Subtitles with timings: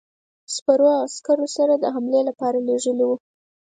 [0.55, 3.15] سپرو عسکرو سره حملې لپاره لېږلی وو.